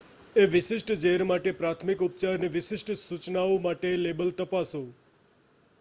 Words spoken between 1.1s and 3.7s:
માટે પ્રાથમિક ઉપચારની વિશિષ્ટ સૂચનાઓ